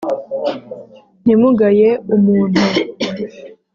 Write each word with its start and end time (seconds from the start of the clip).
ntimugaye 1.23 1.89
umuntu, 2.15 2.61